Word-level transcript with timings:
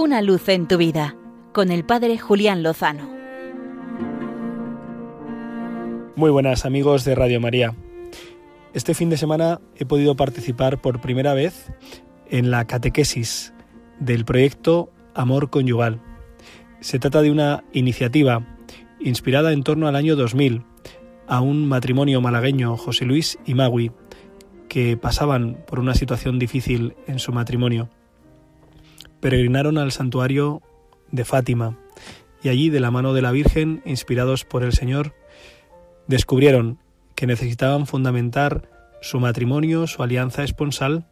Una 0.00 0.22
luz 0.22 0.48
en 0.48 0.68
tu 0.68 0.76
vida 0.76 1.16
con 1.52 1.72
el 1.72 1.84
Padre 1.84 2.18
Julián 2.18 2.62
Lozano. 2.62 3.10
Muy 6.14 6.30
buenas 6.30 6.64
amigos 6.64 7.04
de 7.04 7.16
Radio 7.16 7.40
María. 7.40 7.74
Este 8.74 8.94
fin 8.94 9.10
de 9.10 9.16
semana 9.16 9.60
he 9.74 9.86
podido 9.86 10.14
participar 10.14 10.80
por 10.80 11.00
primera 11.00 11.34
vez 11.34 11.72
en 12.30 12.52
la 12.52 12.64
catequesis 12.64 13.52
del 13.98 14.24
proyecto 14.24 14.92
Amor 15.16 15.50
Conyugal. 15.50 16.00
Se 16.78 17.00
trata 17.00 17.20
de 17.20 17.32
una 17.32 17.64
iniciativa 17.72 18.46
inspirada 19.00 19.52
en 19.52 19.64
torno 19.64 19.88
al 19.88 19.96
año 19.96 20.14
2000 20.14 20.62
a 21.26 21.40
un 21.40 21.66
matrimonio 21.66 22.20
malagueño, 22.20 22.76
José 22.76 23.04
Luis 23.04 23.36
y 23.46 23.54
Magui, 23.54 23.90
que 24.68 24.96
pasaban 24.96 25.64
por 25.66 25.80
una 25.80 25.94
situación 25.94 26.38
difícil 26.38 26.94
en 27.08 27.18
su 27.18 27.32
matrimonio. 27.32 27.88
Peregrinaron 29.20 29.78
al 29.78 29.92
santuario 29.92 30.62
de 31.10 31.24
Fátima 31.24 31.76
y 32.42 32.48
allí, 32.50 32.70
de 32.70 32.80
la 32.80 32.90
mano 32.90 33.14
de 33.14 33.22
la 33.22 33.32
Virgen, 33.32 33.82
inspirados 33.84 34.44
por 34.44 34.62
el 34.62 34.72
Señor, 34.72 35.14
descubrieron 36.06 36.78
que 37.14 37.26
necesitaban 37.26 37.86
fundamentar 37.86 38.70
su 39.00 39.18
matrimonio, 39.18 39.86
su 39.86 40.02
alianza 40.02 40.44
esponsal, 40.44 41.06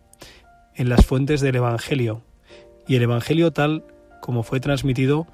en 0.74 0.88
las 0.88 1.06
fuentes 1.06 1.40
del 1.40 1.56
Evangelio, 1.56 2.22
y 2.86 2.96
el 2.96 3.02
Evangelio 3.02 3.52
tal 3.52 3.84
como 4.20 4.42
fue 4.42 4.60
transmitido 4.60 5.26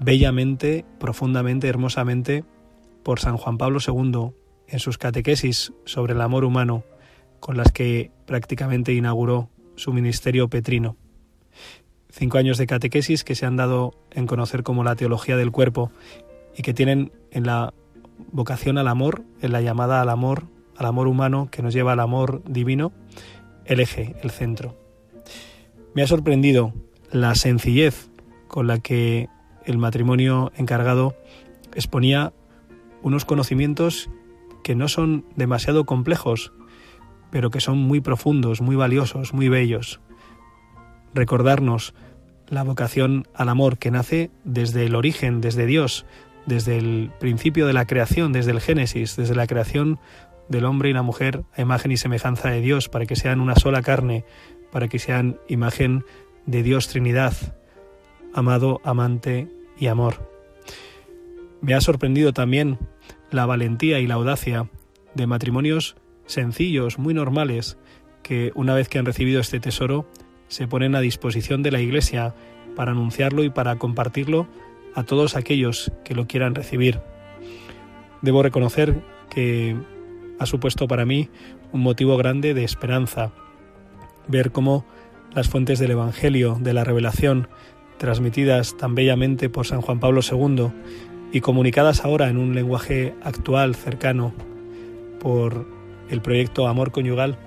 bellamente, 0.00 0.84
profundamente, 0.98 1.68
hermosamente 1.68 2.44
por 3.02 3.20
San 3.20 3.36
Juan 3.36 3.58
Pablo 3.58 3.80
II 3.86 4.32
en 4.68 4.78
sus 4.78 4.98
catequesis 4.98 5.72
sobre 5.84 6.12
el 6.12 6.20
amor 6.20 6.44
humano, 6.44 6.84
con 7.40 7.56
las 7.56 7.72
que 7.72 8.10
prácticamente 8.26 8.92
inauguró 8.92 9.50
su 9.76 9.92
ministerio 9.92 10.48
petrino. 10.48 10.96
Cinco 12.10 12.38
años 12.38 12.58
de 12.58 12.66
catequesis 12.66 13.24
que 13.24 13.34
se 13.34 13.46
han 13.46 13.56
dado 13.56 13.94
en 14.10 14.26
conocer 14.26 14.62
como 14.62 14.82
la 14.84 14.96
teología 14.96 15.36
del 15.36 15.52
cuerpo 15.52 15.90
y 16.56 16.62
que 16.62 16.74
tienen 16.74 17.12
en 17.30 17.46
la 17.46 17.74
vocación 18.32 18.78
al 18.78 18.88
amor, 18.88 19.22
en 19.40 19.52
la 19.52 19.60
llamada 19.60 20.00
al 20.00 20.08
amor, 20.08 20.44
al 20.76 20.86
amor 20.86 21.06
humano 21.06 21.48
que 21.50 21.62
nos 21.62 21.74
lleva 21.74 21.92
al 21.92 22.00
amor 22.00 22.42
divino, 22.48 22.92
el 23.64 23.80
eje, 23.80 24.16
el 24.22 24.30
centro. 24.30 24.76
Me 25.94 26.02
ha 26.02 26.06
sorprendido 26.06 26.72
la 27.10 27.34
sencillez 27.34 28.10
con 28.46 28.66
la 28.66 28.78
que 28.78 29.28
el 29.64 29.78
matrimonio 29.78 30.52
encargado 30.56 31.14
exponía 31.74 32.32
unos 33.02 33.24
conocimientos 33.24 34.08
que 34.62 34.74
no 34.74 34.88
son 34.88 35.24
demasiado 35.36 35.84
complejos, 35.84 36.52
pero 37.30 37.50
que 37.50 37.60
son 37.60 37.78
muy 37.78 38.00
profundos, 38.00 38.60
muy 38.60 38.76
valiosos, 38.76 39.34
muy 39.34 39.48
bellos. 39.48 40.00
Recordarnos 41.14 41.94
la 42.48 42.62
vocación 42.62 43.26
al 43.34 43.48
amor 43.48 43.78
que 43.78 43.90
nace 43.90 44.30
desde 44.44 44.86
el 44.86 44.94
origen, 44.94 45.40
desde 45.40 45.66
Dios, 45.66 46.06
desde 46.46 46.78
el 46.78 47.10
principio 47.20 47.66
de 47.66 47.72
la 47.72 47.86
creación, 47.86 48.32
desde 48.32 48.52
el 48.52 48.60
Génesis, 48.60 49.16
desde 49.16 49.34
la 49.34 49.46
creación 49.46 49.98
del 50.48 50.64
hombre 50.64 50.88
y 50.88 50.94
la 50.94 51.02
mujer 51.02 51.44
a 51.54 51.60
imagen 51.60 51.92
y 51.92 51.96
semejanza 51.96 52.50
de 52.50 52.60
Dios, 52.60 52.88
para 52.88 53.06
que 53.06 53.16
sean 53.16 53.40
una 53.40 53.54
sola 53.54 53.82
carne, 53.82 54.24
para 54.72 54.88
que 54.88 54.98
sean 54.98 55.38
imagen 55.48 56.04
de 56.46 56.62
Dios 56.62 56.88
Trinidad, 56.88 57.34
amado, 58.32 58.80
amante 58.84 59.48
y 59.78 59.88
amor. 59.88 60.30
Me 61.60 61.74
ha 61.74 61.80
sorprendido 61.80 62.32
también 62.32 62.78
la 63.30 63.44
valentía 63.44 64.00
y 64.00 64.06
la 64.06 64.14
audacia 64.14 64.70
de 65.14 65.26
matrimonios 65.26 65.96
sencillos, 66.26 66.98
muy 66.98 67.14
normales, 67.14 67.76
que 68.22 68.52
una 68.54 68.74
vez 68.74 68.88
que 68.88 68.98
han 68.98 69.06
recibido 69.06 69.40
este 69.40 69.60
tesoro, 69.60 70.06
se 70.48 70.66
ponen 70.66 70.94
a 70.94 71.00
disposición 71.00 71.62
de 71.62 71.70
la 71.70 71.80
Iglesia 71.80 72.34
para 72.74 72.92
anunciarlo 72.92 73.44
y 73.44 73.50
para 73.50 73.76
compartirlo 73.76 74.48
a 74.94 75.04
todos 75.04 75.36
aquellos 75.36 75.92
que 76.04 76.14
lo 76.14 76.26
quieran 76.26 76.54
recibir. 76.54 77.00
Debo 78.22 78.42
reconocer 78.42 79.02
que 79.30 79.76
ha 80.38 80.46
supuesto 80.46 80.88
para 80.88 81.04
mí 81.04 81.28
un 81.72 81.82
motivo 81.82 82.16
grande 82.16 82.54
de 82.54 82.64
esperanza, 82.64 83.32
ver 84.26 84.50
cómo 84.50 84.84
las 85.34 85.48
fuentes 85.48 85.78
del 85.78 85.92
Evangelio, 85.92 86.58
de 86.60 86.72
la 86.72 86.84
revelación, 86.84 87.48
transmitidas 87.98 88.76
tan 88.76 88.94
bellamente 88.94 89.50
por 89.50 89.66
San 89.66 89.82
Juan 89.82 90.00
Pablo 90.00 90.20
II 90.22 90.70
y 91.32 91.40
comunicadas 91.40 92.04
ahora 92.04 92.28
en 92.28 92.38
un 92.38 92.54
lenguaje 92.54 93.14
actual, 93.22 93.74
cercano, 93.74 94.32
por 95.20 95.66
el 96.08 96.22
proyecto 96.22 96.68
Amor 96.68 96.90
Conyugal, 96.90 97.38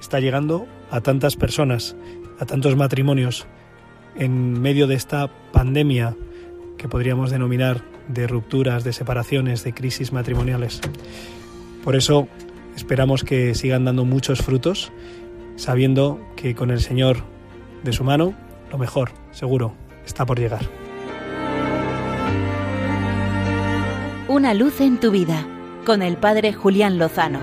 está 0.00 0.20
llegando 0.20 0.66
a 0.90 1.00
tantas 1.00 1.36
personas, 1.36 1.96
a 2.38 2.46
tantos 2.46 2.76
matrimonios, 2.76 3.46
en 4.16 4.60
medio 4.60 4.86
de 4.86 4.94
esta 4.94 5.28
pandemia 5.52 6.16
que 6.78 6.88
podríamos 6.88 7.30
denominar 7.30 7.82
de 8.08 8.26
rupturas, 8.26 8.84
de 8.84 8.92
separaciones, 8.92 9.64
de 9.64 9.72
crisis 9.72 10.12
matrimoniales. 10.12 10.80
Por 11.84 11.96
eso 11.96 12.28
esperamos 12.76 13.24
que 13.24 13.54
sigan 13.54 13.84
dando 13.84 14.04
muchos 14.04 14.40
frutos, 14.42 14.92
sabiendo 15.56 16.20
que 16.36 16.54
con 16.54 16.70
el 16.70 16.80
Señor 16.80 17.18
de 17.82 17.92
su 17.92 18.04
mano, 18.04 18.34
lo 18.70 18.78
mejor, 18.78 19.10
seguro, 19.30 19.74
está 20.04 20.26
por 20.26 20.38
llegar. 20.38 20.62
Una 24.28 24.54
luz 24.54 24.80
en 24.80 24.98
tu 24.98 25.10
vida, 25.10 25.46
con 25.84 26.02
el 26.02 26.16
Padre 26.16 26.52
Julián 26.52 26.98
Lozano. 26.98 27.40